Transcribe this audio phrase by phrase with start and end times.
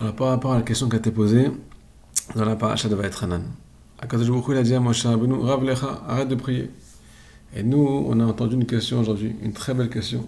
[0.00, 1.50] Alors, par rapport à la question qui a été posée
[2.36, 3.42] dans la paracha de Vaetranan,
[3.98, 6.70] Akadosh Baruch il a dit à Moshe Rabbeinu, Rav Lecha, arrête de prier.
[7.56, 10.24] Et nous, on a entendu une question aujourd'hui, une très belle question.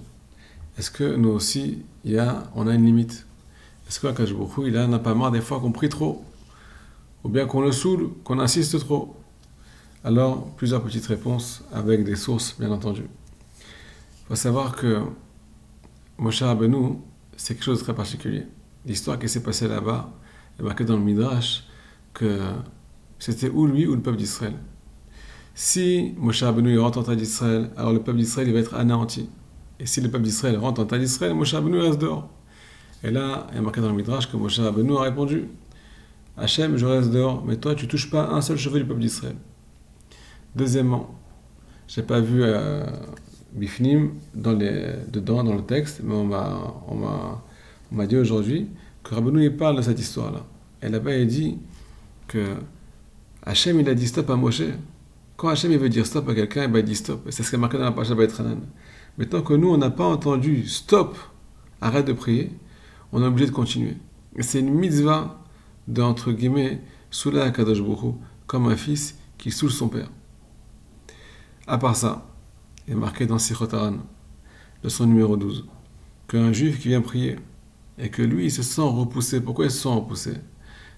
[0.77, 3.27] Est-ce que nous aussi, y a, on a une limite?
[3.89, 6.25] Est-ce qu'Akadosh Baruch il n'a pas marre des fois qu'on prie trop?
[7.23, 9.15] Ou bien qu'on le saoule, qu'on insiste trop?
[10.03, 13.03] Alors, plusieurs petites réponses avec des sources, bien entendu.
[13.03, 15.01] Il faut savoir que
[16.19, 16.97] Moshe Rabbeinu,
[17.37, 18.47] c'est quelque chose de très particulier
[18.87, 20.11] l'histoire qui s'est passée là-bas
[20.59, 21.65] est marquée dans le Midrash
[22.13, 22.41] que
[23.19, 24.55] c'était ou lui ou le peuple d'Israël.
[25.55, 29.29] Si Moshe Rabbeinu rentre en terre d'Israël, alors le peuple d'Israël va être anéanti.
[29.79, 32.29] Et si le peuple d'Israël rentre en terre d'Israël, Moshe Rabbeinu reste dehors.
[33.03, 35.49] Et là, il est marqué dans le Midrash que Moshe Rabbeinu a répondu
[36.37, 39.37] Hachem, je reste dehors, mais toi, tu touches pas un seul cheveu du peuple d'Israël.
[40.55, 41.19] Deuxièmement,
[41.87, 42.87] j'ai pas vu euh,
[43.53, 47.43] Bifnim dans les, dedans, dans le texte, mais on m'a
[47.93, 48.69] on m'a dit aujourd'hui
[49.03, 50.47] que Rabbeinu il parle de cette histoire-là.
[50.83, 51.59] Et là-bas, il dit
[52.29, 52.57] que
[53.43, 54.63] Hachem, il a dit stop à Moshe.
[55.37, 57.27] Quand Hachem il veut dire stop à quelqu'un, il dit stop.
[57.31, 58.29] C'est ce qui est marqué dans la page de
[59.19, 61.19] Mais tant que nous, on n'a pas entendu stop,
[61.81, 62.53] arrête de prier,
[63.13, 63.97] on est obligé de continuer.
[64.39, 65.43] C'est une mitzvah
[65.89, 67.83] de, entre guillemets, Soula Akadosh
[68.47, 70.11] comme un fils qui saoule son père.
[71.67, 72.27] À part ça,
[72.87, 73.99] il est marqué dans Sichotaran,
[74.85, 75.67] leçon numéro 12,
[76.29, 77.37] qu'un juif qui vient prier,
[77.99, 79.41] et que lui, il se sent repoussé.
[79.41, 80.35] Pourquoi il se sent repoussé?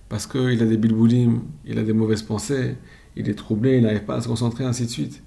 [0.08, 2.76] Parce qu'il a des bilboulim, il a des mauvaises pensées,
[3.16, 5.22] il est troublé, il n'arrive pas à se concentrer, ainsi de suite.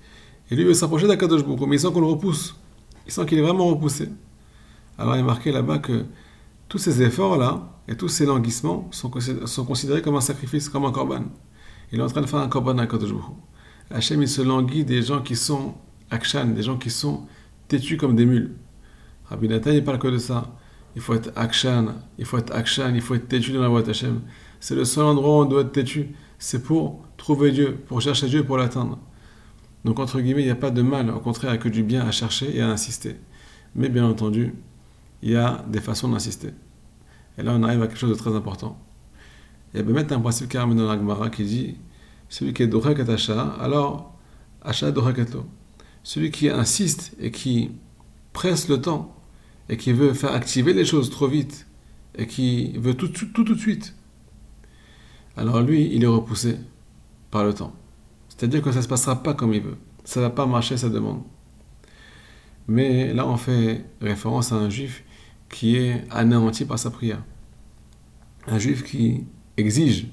[0.52, 2.56] Et lui, veut s'approcher d'Akadosh Baruch mais il sent qu'on le repousse.
[3.06, 4.10] Il sent qu'il est vraiment repoussé.
[4.98, 6.06] Alors il est marqué là-bas que
[6.70, 11.26] tous ces efforts-là et tous ces languissements sont, considérés comme un sacrifice, comme un korban.
[11.92, 13.26] Il est en train de faire un korban à Akadosh Baruch
[13.92, 15.76] Hachem, il se languit des gens qui sont
[16.10, 17.28] akshan, des gens qui sont
[17.68, 18.56] têtus comme des mules.
[19.26, 20.56] Rabbi Nathan, il parle que de ça
[20.96, 23.88] il faut être akshan, il faut être akshan, il faut être têtu dans la voie
[23.88, 24.22] Hachem.
[24.60, 26.16] C'est le seul endroit où on doit être têtu.
[26.40, 28.98] C'est pour trouver Dieu, pour chercher Dieu pour l'atteindre.
[29.84, 31.10] Donc, entre guillemets, il n'y a pas de mal.
[31.12, 33.18] Au contraire, il n'y a que du bien à chercher et à insister.
[33.76, 34.56] Mais bien entendu,
[35.22, 36.50] il y a des façons d'insister.
[37.38, 38.80] Et là, on arrive à quelque chose de très important.
[39.74, 41.78] Il y a un principe qui dans l'Agmara qui dit
[42.30, 42.98] celui qui est Dorek
[43.60, 44.16] alors
[44.62, 45.18] Asha Dorek
[46.02, 47.72] Celui qui insiste et qui
[48.32, 49.14] presse le temps
[49.70, 51.68] et qui veut faire activer les choses trop vite
[52.18, 53.96] et qui veut tout tout, tout, de suite,
[55.38, 56.58] alors lui, il est repoussé
[57.32, 57.74] par le temps.
[58.30, 59.78] C'est-à-dire que ça ne se passera pas comme il veut.
[60.04, 61.22] Ça ne va pas marcher sa demande.
[62.68, 65.04] Mais là, on fait référence à un juif
[65.50, 67.24] qui est anéanti par sa prière.
[68.48, 69.24] Un juif qui
[69.58, 70.08] exige.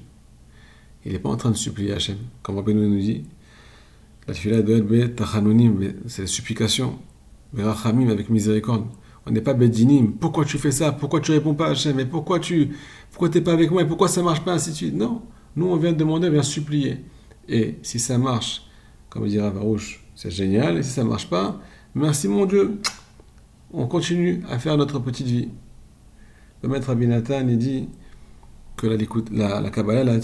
[1.05, 2.17] Il n'est pas en train de supplier Hachem.
[2.41, 3.23] Comme Rabbi nous dit,
[4.27, 4.77] la fila doit
[6.07, 6.99] c'est la supplication.
[7.57, 8.87] Avec miséricorde.
[9.25, 10.13] On n'est pas bédinim.
[10.19, 10.91] Pourquoi tu fais ça?
[10.91, 11.99] Pourquoi tu réponds pas à Hachem?
[11.99, 12.75] Et pourquoi tu
[13.11, 13.81] pourquoi t'es pas avec moi?
[13.81, 14.53] Et pourquoi ça marche pas?
[14.53, 14.95] Ainsi de suite.
[14.95, 15.21] Non.
[15.55, 17.05] Nous, on vient demander, on vient supplier.
[17.47, 18.63] Et si ça marche,
[19.09, 20.77] comme dira Barouche, c'est génial.
[20.77, 21.59] Et si ça marche pas,
[21.95, 22.79] merci mon Dieu.
[23.71, 25.49] On continue à faire notre petite vie.
[26.61, 27.89] Le maître Abinatan, il dit
[28.75, 28.97] que la,
[29.31, 30.19] la, la Kabbalah, la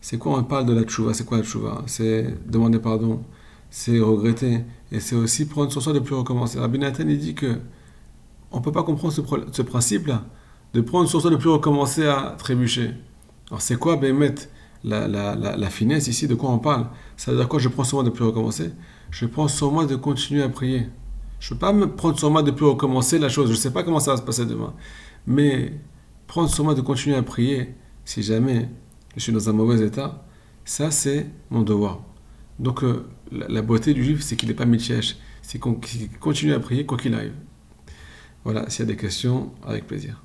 [0.00, 0.38] c'est quoi?
[0.38, 1.14] On parle de la tchouva.
[1.14, 3.22] C'est quoi la tchouva C'est demander pardon,
[3.70, 4.60] c'est regretter,
[4.92, 6.58] et c'est aussi prendre sur soi de plus recommencer.
[6.58, 7.58] Rabbi il dit que
[8.50, 10.24] on ne peut pas comprendre ce, principe-là,
[10.74, 12.94] de prendre sur soi de plus recommencer à trébucher.
[13.48, 14.34] Alors c'est quoi, ben,
[14.84, 16.86] la, la, la, finesse ici, de quoi on parle?
[17.16, 17.58] Ça veut dire quoi?
[17.58, 18.72] Je prends sur moi de plus recommencer?
[19.10, 20.88] Je prends sur moi de continuer à prier.
[21.40, 23.48] Je ne peux pas me prendre sur moi de plus recommencer la chose.
[23.48, 24.74] Je ne sais pas comment ça va se passer demain.
[25.26, 25.72] Mais
[26.26, 28.68] prendre sur moi de continuer à prier, si jamais
[29.16, 30.24] je suis dans un mauvais état,
[30.64, 32.00] ça c'est mon devoir.
[32.58, 36.60] Donc euh, la, beauté du juif, c'est qu'il n'est pas mitchèche, c'est qu'il continue à
[36.60, 37.34] prier quoi qu'il arrive.
[38.50, 40.22] Voilà, s'il y a des questions, avec plaisir.